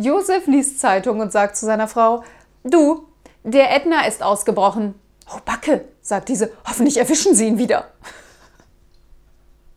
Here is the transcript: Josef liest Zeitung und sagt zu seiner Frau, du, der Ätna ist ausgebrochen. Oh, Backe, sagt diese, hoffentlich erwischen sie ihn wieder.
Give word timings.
Josef 0.00 0.46
liest 0.46 0.80
Zeitung 0.80 1.20
und 1.20 1.30
sagt 1.30 1.58
zu 1.58 1.66
seiner 1.66 1.86
Frau, 1.86 2.24
du, 2.64 3.04
der 3.44 3.76
Ätna 3.76 4.06
ist 4.06 4.22
ausgebrochen. 4.22 4.94
Oh, 5.30 5.40
Backe, 5.44 5.84
sagt 6.00 6.30
diese, 6.30 6.50
hoffentlich 6.66 6.96
erwischen 6.96 7.34
sie 7.34 7.48
ihn 7.48 7.58
wieder. 7.58 7.84